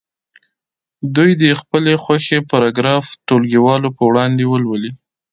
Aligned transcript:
دوی 1.15 1.31
دې 1.41 1.49
د 1.55 1.59
خپلې 1.61 1.93
خوښې 2.03 2.39
پاراګراف 2.49 3.05
ټولګیوالو 3.27 3.89
په 3.97 4.03
وړاندې 4.09 4.43
ولولي. 4.47 4.91